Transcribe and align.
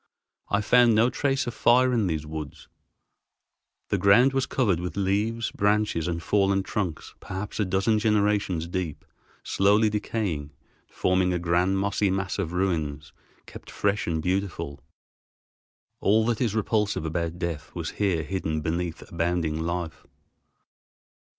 I 0.49 0.61
found 0.61 0.95
no 0.95 1.11
trace 1.11 1.45
of 1.45 1.53
fire 1.53 1.93
in 1.93 2.07
these 2.07 2.25
woods. 2.25 2.67
The 3.89 3.99
ground 3.99 4.33
was 4.33 4.47
covered 4.47 4.79
with 4.79 4.97
leaves, 4.97 5.51
branches, 5.51 6.07
and 6.07 6.23
fallen 6.23 6.63
trunks 6.63 7.13
perhaps 7.19 7.59
a 7.59 7.65
dozen 7.65 7.99
generations 7.99 8.67
deep, 8.67 9.05
slowly 9.43 9.91
decaying, 9.91 10.53
forming 10.89 11.33
a 11.33 11.37
grand 11.37 11.77
mossy 11.77 12.09
mass 12.09 12.39
of 12.39 12.51
ruins, 12.51 13.13
kept 13.45 13.69
fresh 13.69 14.07
and 14.07 14.23
beautiful. 14.23 14.79
All 15.99 16.25
that 16.25 16.41
is 16.41 16.55
repulsive 16.55 17.05
about 17.05 17.37
death 17.37 17.69
was 17.75 17.91
here 18.01 18.23
hidden 18.23 18.61
beneath 18.61 19.07
abounding 19.11 19.59
life. 19.59 20.07